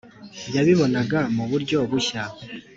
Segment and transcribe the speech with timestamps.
[0.55, 2.23] Yabibonaga mu buryo bushya.